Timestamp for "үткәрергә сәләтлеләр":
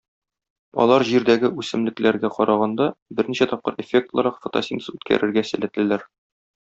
4.95-6.09